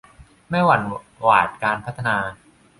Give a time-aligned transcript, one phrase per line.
[0.49, 0.81] ไม่หวั่น
[1.23, 2.17] หวาดการพัฒนา